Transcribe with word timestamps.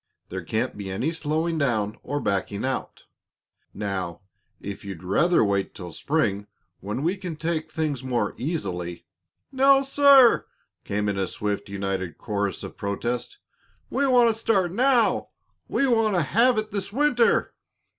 There 0.29 0.41
can't 0.43 0.75
be 0.75 0.89
any 0.89 1.11
slowing 1.11 1.59
down 1.59 1.95
or 2.01 2.19
backing 2.19 2.65
out. 2.65 3.05
Now, 3.71 4.21
if 4.59 4.83
you'd 4.83 5.03
rather 5.03 5.45
wait 5.45 5.75
till 5.75 5.91
spring, 5.91 6.47
when 6.79 7.03
we 7.03 7.15
can 7.15 7.35
take 7.35 7.69
things 7.69 8.03
more 8.03 8.33
easily" 8.35 9.05
"No, 9.51 9.83
sir!" 9.83 10.47
came 10.85 11.07
in 11.07 11.19
a 11.19 11.27
swift, 11.27 11.69
united 11.69 12.17
chorus 12.17 12.63
of 12.63 12.77
protest. 12.77 13.37
"We 13.91 14.07
want 14.07 14.33
to 14.33 14.33
start 14.33 14.71
now. 14.71 15.27
We 15.67 15.85
want 15.85 16.15
to 16.15 16.23
have 16.23 16.57
it 16.57 16.71
this 16.71 16.91
winter." 16.91 17.53